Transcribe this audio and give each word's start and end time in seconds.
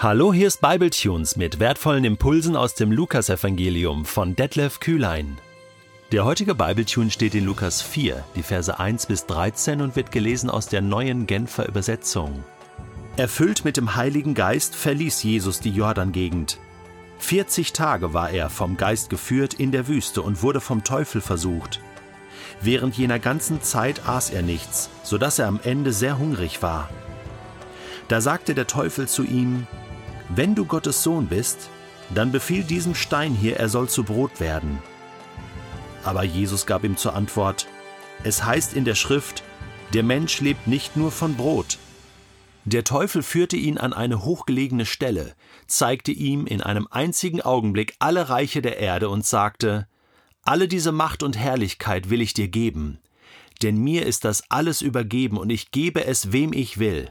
Hallo, 0.00 0.32
hier 0.32 0.46
ist 0.46 0.60
Bibletunes 0.60 1.34
mit 1.34 1.58
wertvollen 1.58 2.04
Impulsen 2.04 2.54
aus 2.54 2.74
dem 2.74 2.92
Lukasevangelium 2.92 4.04
von 4.04 4.36
Detlef 4.36 4.78
Kühlein. 4.78 5.38
Der 6.12 6.24
heutige 6.24 6.54
Bibletune 6.54 7.10
steht 7.10 7.34
in 7.34 7.44
Lukas 7.44 7.82
4, 7.82 8.22
die 8.36 8.44
Verse 8.44 8.78
1 8.78 9.06
bis 9.06 9.26
13 9.26 9.80
und 9.80 9.96
wird 9.96 10.12
gelesen 10.12 10.50
aus 10.50 10.68
der 10.68 10.82
neuen 10.82 11.26
Genfer 11.26 11.66
Übersetzung. 11.66 12.44
Erfüllt 13.16 13.64
mit 13.64 13.76
dem 13.76 13.96
Heiligen 13.96 14.34
Geist 14.34 14.76
verließ 14.76 15.24
Jesus 15.24 15.58
die 15.58 15.72
Jordan-Gegend. 15.72 16.60
40 17.18 17.72
Tage 17.72 18.14
war 18.14 18.30
er 18.30 18.50
vom 18.50 18.76
Geist 18.76 19.10
geführt 19.10 19.54
in 19.54 19.72
der 19.72 19.88
Wüste 19.88 20.22
und 20.22 20.44
wurde 20.44 20.60
vom 20.60 20.84
Teufel 20.84 21.20
versucht. 21.20 21.80
Während 22.62 22.96
jener 22.96 23.18
ganzen 23.18 23.62
Zeit 23.62 24.08
aß 24.08 24.30
er 24.30 24.42
nichts, 24.42 24.90
so 25.02 25.18
dass 25.18 25.40
er 25.40 25.48
am 25.48 25.58
Ende 25.64 25.92
sehr 25.92 26.18
hungrig 26.18 26.62
war. 26.62 26.88
Da 28.06 28.20
sagte 28.20 28.54
der 28.54 28.68
Teufel 28.68 29.08
zu 29.08 29.24
ihm, 29.24 29.66
Wenn 30.28 30.54
du 30.54 30.64
Gottes 30.64 31.02
Sohn 31.02 31.26
bist, 31.26 31.70
dann 32.14 32.32
befiehl 32.32 32.62
diesem 32.62 32.94
Stein 32.94 33.34
hier, 33.34 33.56
er 33.56 33.68
soll 33.68 33.88
zu 33.88 34.04
Brot 34.04 34.40
werden. 34.40 34.78
Aber 36.04 36.22
Jesus 36.22 36.66
gab 36.66 36.84
ihm 36.84 36.96
zur 36.96 37.14
Antwort, 37.14 37.66
Es 38.24 38.44
heißt 38.44 38.74
in 38.74 38.84
der 38.84 38.94
Schrift, 38.94 39.42
der 39.92 40.02
Mensch 40.02 40.40
lebt 40.40 40.66
nicht 40.66 40.96
nur 40.96 41.10
von 41.10 41.34
Brot. 41.34 41.78
Der 42.64 42.84
Teufel 42.84 43.22
führte 43.22 43.56
ihn 43.56 43.78
an 43.78 43.94
eine 43.94 44.24
hochgelegene 44.24 44.84
Stelle, 44.84 45.34
zeigte 45.66 46.12
ihm 46.12 46.46
in 46.46 46.60
einem 46.60 46.86
einzigen 46.90 47.40
Augenblick 47.40 47.94
alle 47.98 48.28
Reiche 48.28 48.60
der 48.60 48.78
Erde 48.78 49.08
und 49.08 49.24
sagte, 49.24 49.88
Alle 50.42 50.68
diese 50.68 50.92
Macht 50.92 51.22
und 51.22 51.38
Herrlichkeit 51.38 52.10
will 52.10 52.20
ich 52.20 52.34
dir 52.34 52.48
geben, 52.48 52.98
denn 53.62 53.78
mir 53.78 54.04
ist 54.04 54.24
das 54.24 54.42
alles 54.50 54.82
übergeben 54.82 55.38
und 55.38 55.48
ich 55.48 55.70
gebe 55.70 56.04
es 56.04 56.32
wem 56.32 56.52
ich 56.52 56.78
will. 56.78 57.10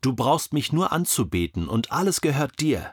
Du 0.00 0.14
brauchst 0.14 0.52
mich 0.52 0.72
nur 0.72 0.92
anzubeten, 0.92 1.68
und 1.68 1.92
alles 1.92 2.20
gehört 2.20 2.60
dir. 2.60 2.92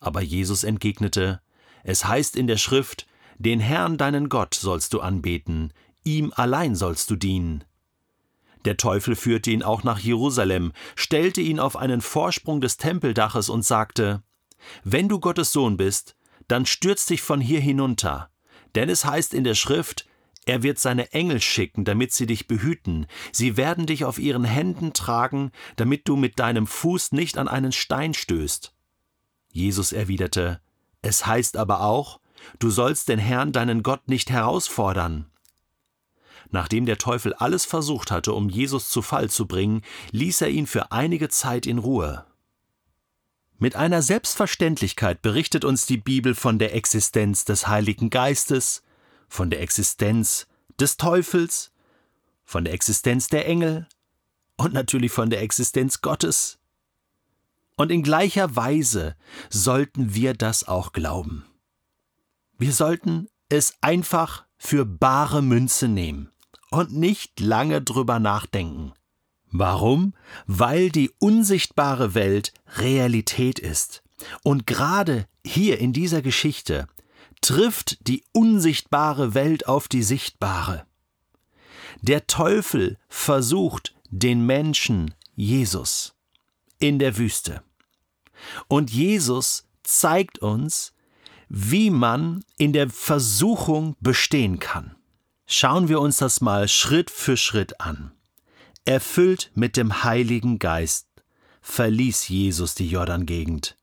Aber 0.00 0.20
Jesus 0.20 0.64
entgegnete, 0.64 1.40
Es 1.82 2.04
heißt 2.04 2.36
in 2.36 2.46
der 2.46 2.56
Schrift, 2.56 3.06
Den 3.38 3.60
Herrn 3.60 3.96
deinen 3.96 4.28
Gott 4.28 4.54
sollst 4.54 4.92
du 4.92 5.00
anbeten, 5.00 5.72
ihm 6.04 6.32
allein 6.34 6.74
sollst 6.74 7.10
du 7.10 7.16
dienen. 7.16 7.64
Der 8.64 8.76
Teufel 8.76 9.14
führte 9.14 9.50
ihn 9.50 9.62
auch 9.62 9.84
nach 9.84 9.98
Jerusalem, 9.98 10.72
stellte 10.96 11.40
ihn 11.40 11.60
auf 11.60 11.76
einen 11.76 12.00
Vorsprung 12.00 12.60
des 12.60 12.76
Tempeldaches 12.76 13.48
und 13.48 13.64
sagte, 13.64 14.22
Wenn 14.82 15.08
du 15.08 15.20
Gottes 15.20 15.52
Sohn 15.52 15.76
bist, 15.76 16.16
dann 16.48 16.66
stürz 16.66 17.06
dich 17.06 17.22
von 17.22 17.40
hier 17.40 17.60
hinunter, 17.60 18.30
denn 18.74 18.88
es 18.88 19.04
heißt 19.04 19.34
in 19.34 19.44
der 19.44 19.54
Schrift, 19.54 20.05
er 20.46 20.62
wird 20.62 20.78
seine 20.78 21.12
Engel 21.12 21.40
schicken, 21.40 21.84
damit 21.84 22.12
sie 22.12 22.26
dich 22.26 22.46
behüten. 22.46 23.06
Sie 23.32 23.56
werden 23.56 23.86
dich 23.86 24.04
auf 24.04 24.18
ihren 24.18 24.44
Händen 24.44 24.92
tragen, 24.92 25.50
damit 25.74 26.08
du 26.08 26.14
mit 26.16 26.38
deinem 26.38 26.68
Fuß 26.68 27.12
nicht 27.12 27.36
an 27.36 27.48
einen 27.48 27.72
Stein 27.72 28.14
stößt. 28.14 28.72
Jesus 29.52 29.92
erwiderte, 29.92 30.60
Es 31.02 31.26
heißt 31.26 31.56
aber 31.56 31.80
auch, 31.80 32.20
du 32.60 32.70
sollst 32.70 33.08
den 33.08 33.18
Herrn 33.18 33.52
deinen 33.52 33.82
Gott 33.82 34.08
nicht 34.08 34.30
herausfordern. 34.30 35.26
Nachdem 36.50 36.86
der 36.86 36.98
Teufel 36.98 37.34
alles 37.34 37.64
versucht 37.64 38.12
hatte, 38.12 38.32
um 38.32 38.48
Jesus 38.48 38.88
zu 38.88 39.02
Fall 39.02 39.28
zu 39.28 39.46
bringen, 39.48 39.82
ließ 40.12 40.42
er 40.42 40.48
ihn 40.48 40.68
für 40.68 40.92
einige 40.92 41.28
Zeit 41.28 41.66
in 41.66 41.78
Ruhe. 41.78 42.24
Mit 43.58 43.74
einer 43.74 44.00
Selbstverständlichkeit 44.02 45.22
berichtet 45.22 45.64
uns 45.64 45.86
die 45.86 45.96
Bibel 45.96 46.36
von 46.36 46.60
der 46.60 46.74
Existenz 46.74 47.44
des 47.44 47.66
Heiligen 47.66 48.10
Geistes, 48.10 48.84
von 49.28 49.50
der 49.50 49.60
Existenz 49.60 50.46
des 50.78 50.96
Teufels, 50.96 51.72
von 52.44 52.64
der 52.64 52.74
Existenz 52.74 53.28
der 53.28 53.46
Engel 53.46 53.86
und 54.56 54.72
natürlich 54.72 55.12
von 55.12 55.30
der 55.30 55.42
Existenz 55.42 56.00
Gottes. 56.00 56.58
Und 57.76 57.92
in 57.92 58.02
gleicher 58.02 58.56
Weise 58.56 59.16
sollten 59.50 60.14
wir 60.14 60.34
das 60.34 60.66
auch 60.66 60.92
glauben. 60.92 61.44
Wir 62.58 62.72
sollten 62.72 63.28
es 63.48 63.74
einfach 63.82 64.46
für 64.56 64.86
bare 64.86 65.42
Münze 65.42 65.88
nehmen 65.88 66.30
und 66.70 66.92
nicht 66.92 67.38
lange 67.40 67.82
drüber 67.82 68.18
nachdenken. 68.18 68.92
Warum? 69.50 70.14
Weil 70.46 70.90
die 70.90 71.10
unsichtbare 71.18 72.14
Welt 72.14 72.52
Realität 72.76 73.58
ist. 73.58 74.02
Und 74.42 74.66
gerade 74.66 75.26
hier 75.44 75.78
in 75.78 75.92
dieser 75.92 76.22
Geschichte 76.22 76.86
trifft 77.40 78.08
die 78.08 78.24
unsichtbare 78.32 79.34
Welt 79.34 79.68
auf 79.68 79.88
die 79.88 80.02
sichtbare. 80.02 80.86
Der 82.02 82.26
Teufel 82.26 82.98
versucht 83.08 83.94
den 84.10 84.44
Menschen 84.44 85.14
Jesus 85.34 86.14
in 86.78 86.98
der 86.98 87.16
Wüste. 87.16 87.62
Und 88.68 88.90
Jesus 88.90 89.64
zeigt 89.82 90.38
uns, 90.38 90.92
wie 91.48 91.90
man 91.90 92.44
in 92.58 92.72
der 92.72 92.90
Versuchung 92.90 93.96
bestehen 94.00 94.58
kann. 94.58 94.96
Schauen 95.46 95.88
wir 95.88 96.00
uns 96.00 96.18
das 96.18 96.40
mal 96.40 96.68
Schritt 96.68 97.10
für 97.10 97.36
Schritt 97.36 97.80
an. 97.80 98.12
Erfüllt 98.84 99.50
mit 99.54 99.76
dem 99.76 100.04
Heiligen 100.04 100.58
Geist 100.58 101.06
verließ 101.60 102.28
Jesus 102.28 102.74
die 102.74 102.88
Jordan-Gegend. 102.88 103.76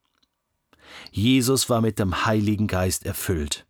Jesus 1.15 1.69
war 1.69 1.79
mit 1.79 1.99
dem 1.99 2.25
Heiligen 2.25 2.65
Geist 2.65 3.05
erfüllt. 3.05 3.67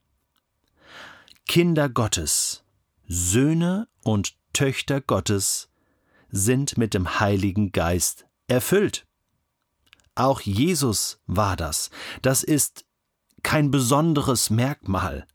Kinder 1.46 1.90
Gottes, 1.90 2.64
Söhne 3.06 3.90
und 4.02 4.38
Töchter 4.54 5.02
Gottes 5.02 5.70
sind 6.30 6.78
mit 6.78 6.94
dem 6.94 7.20
Heiligen 7.20 7.74
Geist 7.74 8.28
erfüllt. 8.48 9.06
Auch 10.16 10.40
Jesus 10.40 11.20
war 11.28 11.58
das. 11.58 11.90
Das 12.22 12.44
ist 12.44 12.86
kein 13.44 13.72
besonderes 13.72 14.50
Merkmal, 14.50 15.28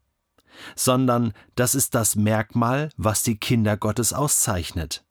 sondern 0.76 1.34
das 1.56 1.74
ist 1.74 1.94
das 1.94 2.16
Merkmal, 2.16 2.88
was 2.97 3.22
die 3.22 3.36
Kinder 3.36 3.76
Gottes 3.76 4.14
auszeichnet. 4.14 5.04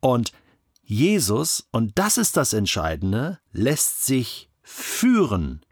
Und 0.00 0.32
Jesus, 0.82 1.68
und 1.70 2.00
das 2.00 2.18
ist 2.18 2.36
das 2.36 2.52
Entscheidende, 2.52 3.38
lässt 3.52 4.04
sich 4.04 4.50
führen 4.60 5.64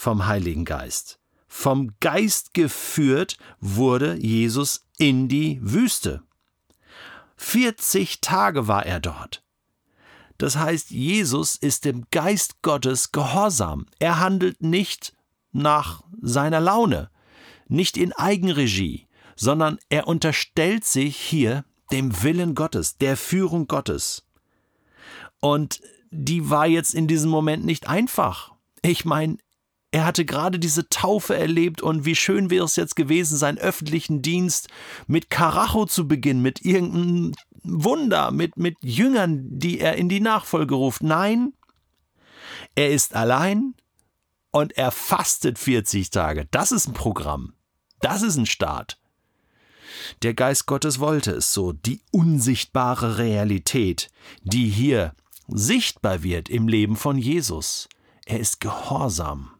vom 0.00 0.26
Heiligen 0.26 0.64
Geist. 0.64 1.20
Vom 1.46 1.92
Geist 2.00 2.54
geführt 2.54 3.36
wurde 3.60 4.14
Jesus 4.14 4.86
in 4.96 5.28
die 5.28 5.58
Wüste. 5.60 6.22
40 7.36 8.22
Tage 8.22 8.66
war 8.66 8.86
er 8.86 8.98
dort. 8.98 9.44
Das 10.38 10.56
heißt, 10.56 10.90
Jesus 10.90 11.54
ist 11.54 11.84
dem 11.84 12.06
Geist 12.10 12.62
Gottes 12.62 13.12
gehorsam. 13.12 13.84
Er 13.98 14.20
handelt 14.20 14.62
nicht 14.62 15.12
nach 15.52 16.02
seiner 16.22 16.60
Laune, 16.60 17.10
nicht 17.68 17.98
in 17.98 18.14
Eigenregie, 18.14 19.06
sondern 19.36 19.78
er 19.90 20.08
unterstellt 20.08 20.86
sich 20.86 21.18
hier 21.18 21.66
dem 21.92 22.22
Willen 22.22 22.54
Gottes, 22.54 22.96
der 22.96 23.18
Führung 23.18 23.66
Gottes. 23.66 24.26
Und 25.40 25.82
die 26.10 26.48
war 26.48 26.66
jetzt 26.66 26.94
in 26.94 27.06
diesem 27.06 27.30
Moment 27.30 27.66
nicht 27.66 27.86
einfach. 27.86 28.54
Ich 28.80 29.04
meine, 29.04 29.36
er 29.92 30.04
hatte 30.04 30.24
gerade 30.24 30.58
diese 30.58 30.88
Taufe 30.88 31.36
erlebt 31.36 31.82
und 31.82 32.04
wie 32.04 32.14
schön 32.14 32.50
wäre 32.50 32.64
es 32.64 32.76
jetzt 32.76 32.94
gewesen, 32.94 33.36
seinen 33.36 33.58
öffentlichen 33.58 34.22
Dienst 34.22 34.68
mit 35.08 35.30
Karacho 35.30 35.86
zu 35.86 36.06
beginnen, 36.06 36.42
mit 36.42 36.64
irgendeinem 36.64 37.32
Wunder, 37.62 38.30
mit, 38.30 38.56
mit 38.56 38.76
Jüngern, 38.82 39.58
die 39.58 39.80
er 39.80 39.96
in 39.96 40.08
die 40.08 40.20
Nachfolge 40.20 40.76
ruft. 40.76 41.02
Nein, 41.02 41.52
er 42.76 42.90
ist 42.90 43.16
allein 43.16 43.74
und 44.52 44.76
er 44.76 44.92
fastet 44.92 45.58
40 45.58 46.10
Tage. 46.10 46.46
Das 46.50 46.70
ist 46.70 46.86
ein 46.86 46.94
Programm. 46.94 47.54
Das 48.00 48.22
ist 48.22 48.36
ein 48.36 48.46
Start. 48.46 48.98
Der 50.22 50.34
Geist 50.34 50.66
Gottes 50.66 51.00
wollte 51.00 51.32
es 51.32 51.52
so, 51.52 51.72
die 51.72 52.00
unsichtbare 52.12 53.18
Realität, 53.18 54.08
die 54.42 54.68
hier 54.68 55.14
sichtbar 55.48 56.22
wird 56.22 56.48
im 56.48 56.68
Leben 56.68 56.96
von 56.96 57.18
Jesus. 57.18 57.88
Er 58.24 58.38
ist 58.38 58.60
gehorsam. 58.60 59.59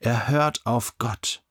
Er 0.00 0.28
hört 0.28 0.64
auf 0.64 0.98
Gott. 0.98 1.42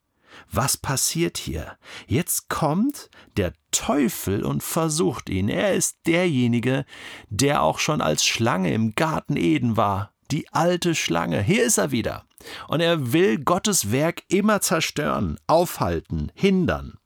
Was 0.51 0.77
passiert 0.77 1.37
hier? 1.37 1.77
Jetzt 2.07 2.49
kommt 2.49 3.09
der 3.37 3.53
Teufel 3.71 4.43
und 4.43 4.63
versucht 4.63 5.29
ihn. 5.29 5.49
Er 5.49 5.73
ist 5.73 5.99
derjenige, 6.05 6.85
der 7.29 7.61
auch 7.61 7.79
schon 7.79 8.01
als 8.01 8.25
Schlange 8.25 8.73
im 8.73 8.95
Garten 8.95 9.37
Eden 9.37 9.77
war. 9.77 10.13
Die 10.31 10.51
alte 10.51 10.95
Schlange. 10.95 11.41
Hier 11.41 11.63
ist 11.63 11.77
er 11.77 11.91
wieder. 11.91 12.25
Und 12.67 12.81
er 12.81 13.13
will 13.13 13.37
Gottes 13.43 13.91
Werk 13.91 14.23
immer 14.27 14.61
zerstören, 14.61 15.39
aufhalten, 15.47 16.31
hindern. 16.35 16.97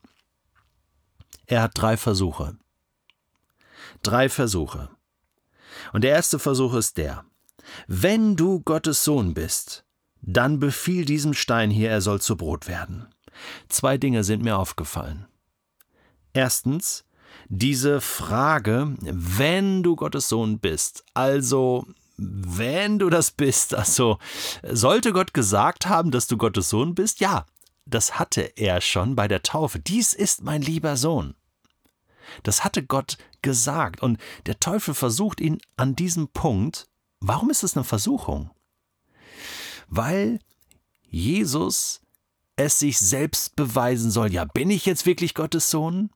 Er 1.45 1.63
hat 1.63 1.71
drei 1.75 1.97
Versuche. 1.97 2.57
Drei 4.03 4.29
Versuche. 4.29 4.89
Und 5.93 6.03
der 6.03 6.11
erste 6.11 6.39
Versuch 6.39 6.73
ist 6.75 6.97
der. 6.97 7.25
Wenn 7.87 8.35
du 8.35 8.61
Gottes 8.61 9.03
Sohn 9.03 9.33
bist, 9.33 9.85
dann 10.21 10.59
befiehl 10.59 11.05
diesem 11.05 11.33
Stein 11.33 11.69
hier, 11.69 11.89
er 11.89 12.01
soll 12.01 12.21
zu 12.21 12.35
Brot 12.35 12.67
werden. 12.67 13.07
Zwei 13.69 13.97
Dinge 13.97 14.23
sind 14.23 14.43
mir 14.43 14.57
aufgefallen. 14.57 15.27
Erstens, 16.33 17.05
diese 17.47 18.01
Frage, 18.01 18.95
wenn 19.01 19.83
du 19.83 19.95
Gottes 19.95 20.29
Sohn 20.29 20.59
bist, 20.59 21.03
also 21.13 21.85
wenn 22.17 22.99
du 22.99 23.09
das 23.09 23.31
bist, 23.31 23.73
also 23.73 24.19
sollte 24.63 25.13
Gott 25.13 25.33
gesagt 25.33 25.87
haben, 25.87 26.11
dass 26.11 26.27
du 26.27 26.37
Gottes 26.37 26.69
Sohn 26.69 26.95
bist? 26.95 27.21
Ja, 27.21 27.45
das 27.85 28.19
hatte 28.19 28.41
er 28.41 28.81
schon 28.81 29.15
bei 29.15 29.27
der 29.27 29.41
Taufe. 29.41 29.79
Dies 29.79 30.13
ist 30.13 30.43
mein 30.43 30.61
lieber 30.61 30.97
Sohn. 30.97 31.35
Das 32.43 32.63
hatte 32.63 32.83
Gott 32.83 33.17
gesagt 33.41 34.01
und 34.03 34.19
der 34.45 34.59
Teufel 34.59 34.93
versucht 34.93 35.41
ihn 35.41 35.59
an 35.77 35.95
diesem 35.95 36.27
Punkt. 36.27 36.87
Warum 37.19 37.49
ist 37.49 37.63
es 37.63 37.75
eine 37.75 37.83
Versuchung? 37.83 38.51
Weil 39.89 40.39
Jesus 41.09 42.01
es 42.55 42.79
sich 42.79 42.99
selbst 42.99 43.55
beweisen 43.55 44.11
soll. 44.11 44.31
Ja, 44.31 44.45
bin 44.45 44.69
ich 44.69 44.85
jetzt 44.85 45.05
wirklich 45.05 45.33
Gottes 45.33 45.69
Sohn? 45.69 46.09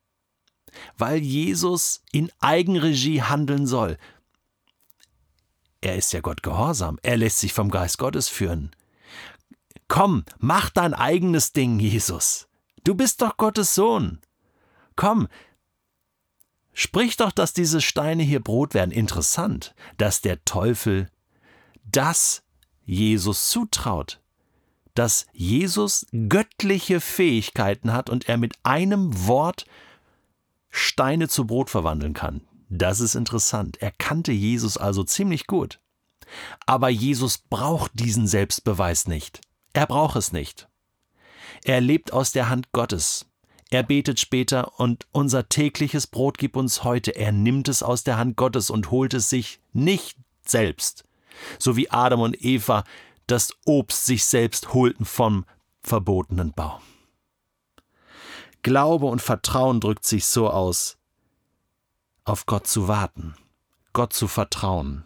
Weil 0.98 1.20
Jesus 1.20 2.02
in 2.12 2.31
Eigenregie 2.40 3.22
handeln 3.22 3.66
soll. 3.66 3.98
Er 5.81 5.96
ist 5.96 6.14
ja 6.14 6.22
Gott 6.22 6.44
gehorsam. 6.44 7.00
Er 7.04 7.18
lässt 7.18 7.40
sich 7.40 7.54
vom 7.54 7.70
Geist 7.70 7.98
Gottes 7.98 8.30
führen. 8.30 8.72
Komm, 9.88 10.24
mach 10.40 10.69
dein 10.69 10.94
eigenes 10.94 11.52
Ding, 11.52 11.80
Jesus. 11.80 12.48
Du 12.84 12.96
bist 12.96 13.22
doch 13.22 13.38
Gottes 13.38 13.76
Sohn. 13.76 14.19
Komm, 14.96 15.28
sprich 16.74 17.18
doch, 17.18 17.31
dass 17.31 17.54
diese 17.54 17.81
Steine 17.81 18.24
hier 18.24 18.42
Brot 18.42 18.74
werden. 18.74 18.92
Interessant, 18.92 19.76
dass 19.98 20.22
der 20.22 20.44
Teufel 20.46 21.10
das 21.84 22.43
Jesus 22.85 23.50
zutraut, 23.50 24.19
dass 24.94 25.25
Jesus 25.33 26.06
göttliche 26.30 27.01
Fähigkeiten 27.01 27.94
hat 27.94 28.09
und 28.09 28.30
er 28.30 28.38
mit 28.38 28.53
einem 28.63 29.27
Wort 29.27 29.65
Steine 30.69 31.27
zu 31.27 31.45
Brot 31.45 31.69
verwandeln 31.69 32.13
kann. 32.13 32.41
Das 32.69 33.00
ist 33.00 33.15
interessant. 33.15 33.77
Er 33.81 33.91
kannte 33.91 34.31
Jesus 34.31 34.77
also 34.77 35.03
ziemlich 35.03 35.47
gut. 35.47 35.80
Aber 36.65 36.89
Jesus 36.89 37.38
braucht 37.38 37.91
diesen 38.00 38.27
Selbstbeweis 38.27 39.07
nicht. 39.07 39.41
Er 39.74 39.85
braucht 39.85 40.15
es 40.15 40.31
nicht. 40.31 40.68
Er 41.63 41.81
lebt 41.81 42.12
aus 42.13 42.31
der 42.31 42.50
Hand 42.50 42.71
Gottes. 42.71 43.27
Er 43.69 43.83
betet 43.83 44.19
später 44.19 44.80
und 44.80 45.07
unser 45.12 45.50
tägliches 45.50 46.07
Brot 46.07 46.38
gib 46.38 46.56
uns 46.56 46.83
heute. 46.83 47.15
Er 47.15 47.31
nimmt 47.31 47.68
es 47.68 47.81
aus 47.83 48.03
der 48.03 48.18
Hand 48.18 48.35
Gottes 48.38 48.69
und 48.69 48.91
holt 48.91 49.13
es 49.13 49.30
sich 49.30 49.59
nicht 49.71 50.18
selbst, 50.45 51.06
so 51.59 51.75
wie 51.75 51.89
Adam 51.89 52.21
und 52.21 52.44
Eva 52.44 52.83
das 53.27 53.56
Obst 53.65 54.06
sich 54.06 54.25
selbst 54.25 54.74
holten 54.74 55.06
vom 55.06 55.45
verbotenen 55.81 56.53
Baum. 56.53 56.81
Glaube 58.62 59.07
und 59.07 59.21
Vertrauen 59.21 59.80
drückt 59.80 60.06
sich 60.06 60.25
so 60.25 60.50
aus, 60.50 60.97
auf 62.24 62.45
Gott 62.45 62.68
zu 62.68 62.88
warten, 62.88 63.35
Gott 63.91 64.13
zu 64.13 64.27
vertrauen. 64.27 65.03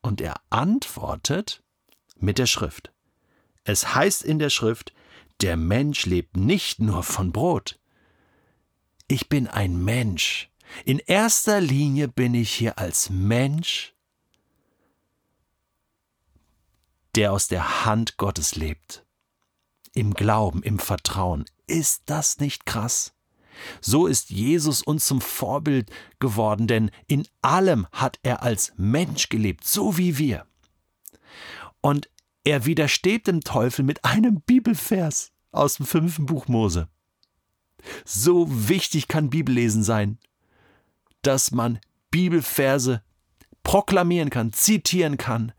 Und 0.00 0.20
er 0.20 0.40
antwortet 0.50 1.62
mit 2.16 2.38
der 2.38 2.46
Schrift. 2.46 2.92
Es 3.64 3.94
heißt 3.94 4.22
in 4.22 4.38
der 4.38 4.50
Schrift, 4.50 4.92
der 5.40 5.56
Mensch 5.56 6.06
lebt 6.06 6.36
nicht 6.36 6.80
nur 6.80 7.02
von 7.02 7.32
Brot. 7.32 7.78
Ich 9.08 9.28
bin 9.28 9.46
ein 9.46 9.84
Mensch. 9.84 10.50
In 10.84 10.98
erster 10.98 11.60
Linie 11.60 12.08
bin 12.08 12.34
ich 12.34 12.52
hier 12.52 12.78
als 12.78 13.10
Mensch, 13.10 13.94
der 17.14 17.32
aus 17.32 17.48
der 17.48 17.84
Hand 17.84 18.16
Gottes 18.18 18.56
lebt. 18.56 19.04
Im 19.94 20.12
Glauben, 20.12 20.62
im 20.62 20.78
Vertrauen. 20.78 21.46
Ist 21.66 22.02
das 22.06 22.38
nicht 22.38 22.66
krass? 22.66 23.14
So 23.80 24.06
ist 24.06 24.30
Jesus 24.30 24.82
uns 24.82 25.06
zum 25.06 25.22
Vorbild 25.22 25.90
geworden, 26.18 26.66
denn 26.66 26.90
in 27.06 27.26
allem 27.40 27.86
hat 27.90 28.18
er 28.22 28.42
als 28.42 28.72
Mensch 28.76 29.30
gelebt, 29.30 29.66
so 29.66 29.96
wie 29.96 30.18
wir. 30.18 30.46
Und 31.80 32.10
er 32.44 32.66
widersteht 32.66 33.26
dem 33.26 33.40
Teufel 33.40 33.84
mit 33.84 34.04
einem 34.04 34.40
Bibelvers 34.42 35.32
aus 35.52 35.76
dem 35.76 35.86
fünften 35.86 36.26
Buch 36.26 36.48
Mose. 36.48 36.88
So 38.04 38.46
wichtig 38.68 39.08
kann 39.08 39.30
Bibellesen 39.30 39.82
sein, 39.82 40.18
dass 41.26 41.50
man 41.50 41.78
Bibelverse 42.10 43.02
proklamieren 43.62 44.30
kann, 44.30 44.52
zitieren 44.52 45.16
kann, 45.16 45.52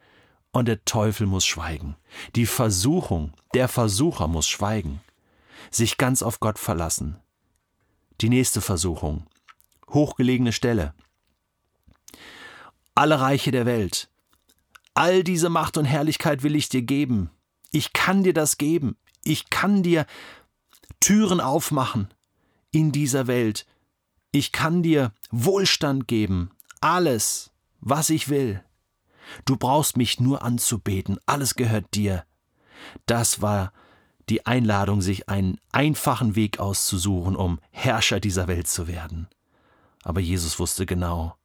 und 0.51 0.67
der 0.67 0.83
Teufel 0.85 1.27
muss 1.27 1.45
schweigen. 1.45 1.95
Die 2.35 2.47
Versuchung, 2.47 3.33
der 3.53 3.67
Versucher 3.67 4.27
muss 4.27 4.47
schweigen, 4.47 5.01
sich 5.69 5.97
ganz 5.97 6.23
auf 6.23 6.39
Gott 6.39 6.57
verlassen. 6.57 7.17
Die 8.21 8.29
nächste 8.29 8.61
Versuchung, 8.61 9.27
hochgelegene 9.89 10.53
Stelle. 10.53 10.95
Alle 12.95 13.19
Reiche 13.19 13.51
der 13.51 13.67
Welt, 13.67 14.09
All 14.97 15.23
diese 15.23 15.49
Macht 15.49 15.77
und 15.77 15.85
Herrlichkeit 15.85 16.41
will 16.41 16.55
ich 16.55 16.69
dir 16.69 16.81
geben. 16.81 17.29
Ich 17.69 17.93
kann 17.93 18.23
dir 18.23 18.33
das 18.33 18.57
geben. 18.57 18.97
Ich 19.23 19.51
kann 19.51 19.83
dir 19.83 20.07
Türen 20.99 21.39
aufmachen 21.39 22.11
in 22.71 22.91
dieser 22.91 23.27
Welt. 23.27 23.67
Ich 24.31 24.51
kann 24.51 24.83
dir 24.83 25.11
Wohlstand 25.31 26.07
geben. 26.07 26.51
Alles, 26.81 27.51
was 27.79 28.09
ich 28.09 28.29
will. 28.29 28.63
Du 29.45 29.57
brauchst 29.57 29.97
mich 29.97 30.19
nur 30.19 30.43
anzubeten. 30.43 31.17
Alles 31.25 31.55
gehört 31.55 31.93
dir. 31.93 32.23
Das 33.05 33.41
war 33.41 33.73
die 34.29 34.45
Einladung, 34.45 35.01
sich 35.01 35.29
einen 35.29 35.59
einfachen 35.71 36.35
Weg 36.35 36.59
auszusuchen, 36.59 37.35
um 37.35 37.59
Herrscher 37.71 38.19
dieser 38.19 38.47
Welt 38.47 38.67
zu 38.67 38.87
werden. 38.87 39.27
Aber 40.03 40.19
Jesus 40.19 40.59
wusste 40.59 40.85
genau, 40.85 41.35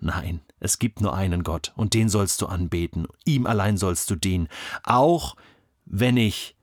Nein, 0.00 0.40
es 0.58 0.78
gibt 0.78 1.02
nur 1.02 1.14
einen 1.14 1.44
Gott, 1.44 1.72
und 1.76 1.92
den 1.92 2.08
sollst 2.08 2.40
du 2.40 2.46
anbeten, 2.46 3.06
ihm 3.26 3.46
allein 3.46 3.76
sollst 3.76 4.10
du 4.10 4.16
dienen, 4.16 4.48
auch 4.82 5.36
wenn 5.84 6.16
ich 6.16 6.56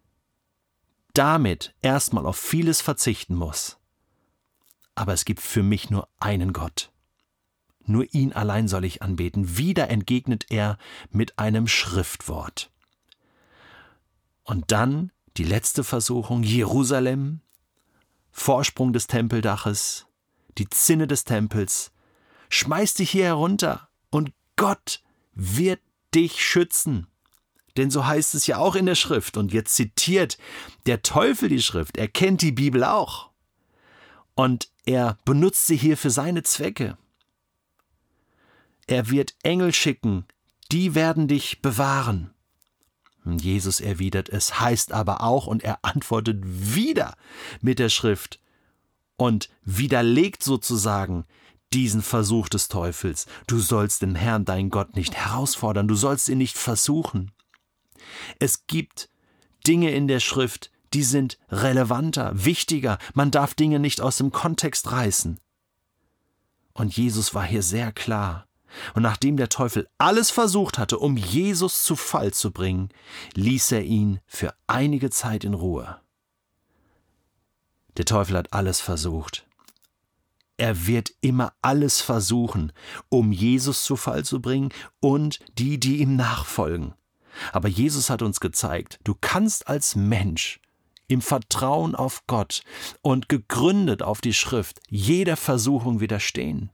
damit 1.13 1.75
erstmal 1.81 2.25
auf 2.25 2.37
vieles 2.37 2.81
verzichten 2.81 3.35
muss. 3.35 3.77
Aber 4.97 5.13
es 5.13 5.25
gibt 5.25 5.41
für 5.41 5.61
mich 5.61 5.91
nur 5.91 6.09
einen 6.19 6.53
Gott. 6.53 6.91
Nur 7.85 8.11
ihn 8.15 8.33
allein 8.33 8.67
soll 8.67 8.83
ich 8.83 9.03
anbeten. 9.03 9.55
Wieder 9.55 9.91
entgegnet 9.91 10.47
er 10.49 10.79
mit 11.11 11.37
einem 11.37 11.67
Schriftwort. 11.67 12.71
Und 14.41 14.71
dann 14.71 15.11
die 15.37 15.43
letzte 15.43 15.83
Versuchung, 15.83 16.41
Jerusalem, 16.41 17.41
Vorsprung 18.31 18.91
des 18.91 19.05
Tempeldaches, 19.05 20.07
die 20.57 20.67
Zinne 20.67 21.05
des 21.05 21.25
Tempels, 21.25 21.91
Schmeiß 22.49 22.95
dich 22.95 23.11
hier 23.11 23.25
herunter 23.25 23.89
und 24.09 24.31
Gott 24.55 25.03
wird 25.33 25.81
dich 26.15 26.43
schützen. 26.43 27.05
Denn 27.77 27.91
so 27.91 28.07
heißt 28.07 28.33
es 28.33 28.47
ja 28.47 28.57
auch 28.57 28.73
in 28.73 28.87
der 28.87 28.95
Schrift. 28.95 29.37
Und 29.37 29.53
jetzt 29.53 29.75
zitiert 29.75 30.39
der 30.87 31.03
Teufel 31.03 31.49
die 31.49 31.61
Schrift. 31.61 31.97
Er 31.97 32.07
kennt 32.07 32.41
die 32.41 32.51
Bibel 32.51 32.83
auch. 32.83 33.29
Und 34.33 34.71
er 34.87 35.17
benutzt 35.25 35.67
sie 35.67 35.75
hier 35.75 35.97
für 35.97 36.09
seine 36.09 36.43
Zwecke. 36.43 36.97
Er 38.87 39.09
wird 39.09 39.35
Engel 39.43 39.73
schicken, 39.73 40.25
die 40.71 40.95
werden 40.95 41.27
dich 41.27 41.61
bewahren. 41.61 42.31
Jesus 43.25 43.81
erwidert, 43.81 44.29
es 44.29 44.61
heißt 44.61 44.93
aber 44.93 45.21
auch, 45.21 45.45
und 45.45 45.61
er 45.61 45.79
antwortet 45.83 46.41
wieder 46.41 47.15
mit 47.59 47.79
der 47.79 47.89
Schrift 47.89 48.39
und 49.17 49.49
widerlegt 49.65 50.41
sozusagen 50.41 51.25
diesen 51.73 52.01
Versuch 52.01 52.47
des 52.47 52.69
Teufels. 52.69 53.25
Du 53.45 53.59
sollst 53.59 54.01
den 54.01 54.15
Herrn, 54.15 54.45
dein 54.45 54.69
Gott, 54.69 54.95
nicht 54.95 55.15
herausfordern, 55.15 55.89
du 55.89 55.95
sollst 55.95 56.29
ihn 56.29 56.37
nicht 56.37 56.57
versuchen. 56.57 57.31
Es 58.39 58.67
gibt 58.67 59.09
Dinge 59.67 59.91
in 59.91 60.07
der 60.07 60.21
Schrift, 60.21 60.71
die 60.97 61.03
sind 61.03 61.37
relevanter, 61.51 62.31
wichtiger, 62.33 62.97
man 63.13 63.29
darf 63.29 63.53
Dinge 63.53 63.77
nicht 63.77 64.01
aus 64.01 64.17
dem 64.17 64.31
Kontext 64.31 64.91
reißen. 64.91 65.39
Und 66.73 66.97
Jesus 66.97 67.35
war 67.35 67.45
hier 67.45 67.61
sehr 67.61 67.91
klar. 67.91 68.47
Und 68.95 69.03
nachdem 69.03 69.37
der 69.37 69.49
Teufel 69.49 69.87
alles 69.99 70.31
versucht 70.31 70.79
hatte, 70.79 70.97
um 70.97 71.15
Jesus 71.15 71.83
zu 71.83 71.95
Fall 71.95 72.33
zu 72.33 72.49
bringen, 72.49 72.89
ließ 73.35 73.73
er 73.73 73.83
ihn 73.83 74.21
für 74.25 74.55
einige 74.65 75.11
Zeit 75.11 75.43
in 75.43 75.53
Ruhe. 75.53 76.01
Der 77.97 78.05
Teufel 78.05 78.35
hat 78.35 78.51
alles 78.51 78.81
versucht. 78.81 79.45
Er 80.57 80.87
wird 80.87 81.13
immer 81.21 81.53
alles 81.61 82.01
versuchen, 82.01 82.71
um 83.09 83.31
Jesus 83.31 83.83
zu 83.83 83.97
Fall 83.97 84.25
zu 84.25 84.41
bringen 84.41 84.73
und 84.99 85.41
die, 85.59 85.79
die 85.79 85.97
ihm 85.97 86.15
nachfolgen. 86.15 86.95
Aber 87.51 87.67
Jesus 87.67 88.09
hat 88.09 88.23
uns 88.23 88.39
gezeigt, 88.39 88.99
du 89.03 89.13
kannst 89.13 89.67
als 89.67 89.95
Mensch 89.95 90.59
im 91.07 91.21
Vertrauen 91.21 91.95
auf 91.95 92.23
Gott 92.27 92.61
und 93.01 93.29
gegründet 93.29 94.01
auf 94.01 94.21
die 94.21 94.33
Schrift 94.33 94.79
jeder 94.89 95.37
Versuchung 95.37 95.99
widerstehen. 95.99 96.71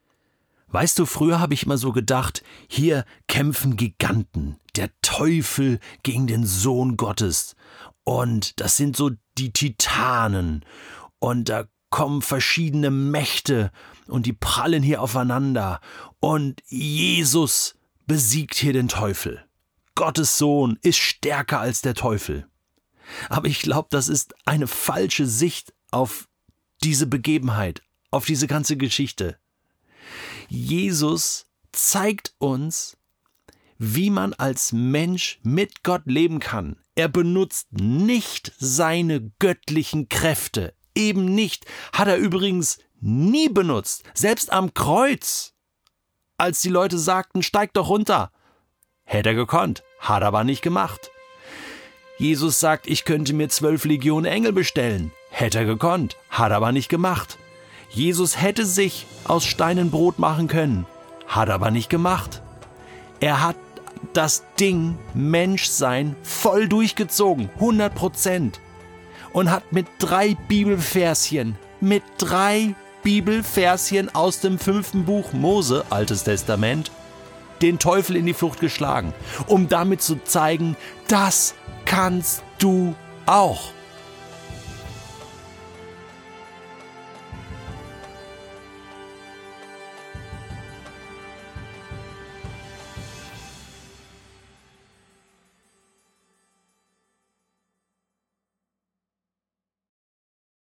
Weißt 0.67 0.97
du, 0.97 1.05
früher 1.05 1.39
habe 1.39 1.53
ich 1.53 1.63
immer 1.63 1.77
so 1.77 1.91
gedacht, 1.91 2.43
hier 2.67 3.05
kämpfen 3.27 3.77
Giganten, 3.77 4.57
der 4.75 4.89
Teufel 5.03 5.79
gegen 6.01 6.25
den 6.25 6.45
Sohn 6.47 6.97
Gottes. 6.97 7.55
Und 8.03 8.59
das 8.59 8.75
sind 8.75 8.97
so 8.97 9.11
die 9.37 9.53
Titanen. 9.53 10.65
Und 11.19 11.49
da 11.49 11.65
kommen 11.91 12.23
verschiedene 12.23 12.89
Mächte 12.89 13.71
und 14.07 14.25
die 14.25 14.33
prallen 14.33 14.81
hier 14.81 14.99
aufeinander 14.99 15.79
und 16.19 16.59
Jesus 16.65 17.75
besiegt 18.07 18.55
hier 18.55 18.73
den 18.73 18.87
Teufel. 18.87 19.45
Gottes 19.93 20.39
Sohn 20.39 20.79
ist 20.81 20.97
stärker 20.97 21.59
als 21.59 21.81
der 21.81 21.93
Teufel. 21.93 22.47
Aber 23.29 23.47
ich 23.47 23.61
glaube, 23.61 23.87
das 23.91 24.07
ist 24.07 24.33
eine 24.45 24.67
falsche 24.67 25.27
Sicht 25.27 25.73
auf 25.91 26.27
diese 26.83 27.07
Begebenheit, 27.07 27.81
auf 28.11 28.25
diese 28.25 28.47
ganze 28.47 28.77
Geschichte. 28.77 29.37
Jesus 30.47 31.45
zeigt 31.71 32.33
uns, 32.37 32.97
wie 33.77 34.09
man 34.09 34.33
als 34.33 34.71
Mensch 34.71 35.39
mit 35.43 35.83
Gott 35.83 36.03
leben 36.05 36.39
kann. 36.39 36.77
Er 36.95 37.07
benutzt 37.07 37.67
nicht 37.71 38.53
seine 38.59 39.31
göttlichen 39.39 40.09
Kräfte. 40.09 40.73
Eben 40.95 41.25
nicht. 41.25 41.65
Hat 41.91 42.07
er 42.07 42.17
übrigens 42.17 42.77
nie 42.99 43.49
benutzt. 43.49 44.03
Selbst 44.13 44.51
am 44.51 44.73
Kreuz. 44.73 45.53
Als 46.37 46.61
die 46.61 46.69
Leute 46.69 46.99
sagten, 46.99 47.41
steig 47.41 47.73
doch 47.73 47.89
runter. 47.89 48.31
Hätte 49.05 49.29
er 49.29 49.35
gekonnt, 49.35 49.83
hat 49.99 50.23
aber 50.23 50.43
nicht 50.43 50.61
gemacht. 50.61 51.11
Jesus 52.23 52.61
sagt, 52.61 52.87
ich 52.87 53.03
könnte 53.03 53.33
mir 53.33 53.49
zwölf 53.49 53.83
Legionen 53.83 54.31
Engel 54.31 54.53
bestellen. 54.53 55.11
Hätte 55.29 55.57
er 55.57 55.65
gekonnt, 55.65 56.15
hat 56.29 56.53
aber 56.53 56.71
nicht 56.71 56.87
gemacht. 56.87 57.37
Jesus 57.89 58.41
hätte 58.41 58.65
sich 58.65 59.05
aus 59.25 59.43
Steinen 59.43 59.91
Brot 59.91 60.19
machen 60.19 60.47
können, 60.47 60.85
hat 61.27 61.49
aber 61.49 61.69
nicht 61.69 61.89
gemacht. 61.89 62.41
Er 63.19 63.43
hat 63.43 63.57
das 64.13 64.45
Ding 64.57 64.97
Menschsein 65.13 66.15
voll 66.23 66.69
durchgezogen, 66.69 67.49
100 67.55 67.93
Prozent. 67.93 68.61
Und 69.33 69.51
hat 69.51 69.73
mit 69.73 69.87
drei 69.99 70.37
Bibelverschen, 70.47 71.57
mit 71.81 72.03
drei 72.19 72.73
Bibelverschen 73.03 74.15
aus 74.15 74.39
dem 74.39 74.59
fünften 74.59 75.03
Buch 75.03 75.33
Mose, 75.33 75.83
Altes 75.89 76.23
Testament, 76.23 76.89
den 77.61 77.79
Teufel 77.79 78.15
in 78.15 78.25
die 78.25 78.33
Flucht 78.33 78.61
geschlagen, 78.61 79.13
um 79.47 79.67
damit 79.67 80.01
zu 80.01 80.23
zeigen, 80.23 80.77
das 81.09 81.53
kannst 81.93 82.43
du 82.57 82.95
auch. 83.27 83.71